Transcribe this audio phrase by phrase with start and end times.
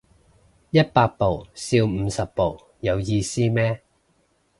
[0.03, 0.27] 一百步笑五十步
[2.81, 3.69] 有意思咩